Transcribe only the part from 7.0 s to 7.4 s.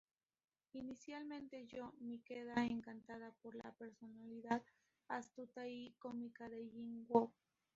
Wook.